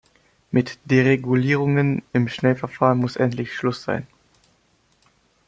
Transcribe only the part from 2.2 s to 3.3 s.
Schnellverfahren muss